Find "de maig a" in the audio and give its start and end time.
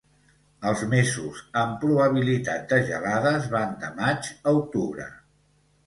3.87-4.59